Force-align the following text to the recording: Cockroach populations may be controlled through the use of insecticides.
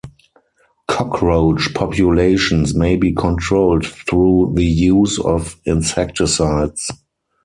Cockroach 0.87 1.75
populations 1.75 2.73
may 2.73 2.95
be 2.95 3.13
controlled 3.13 3.85
through 3.85 4.53
the 4.55 4.65
use 4.65 5.19
of 5.19 5.57
insecticides. 5.65 6.89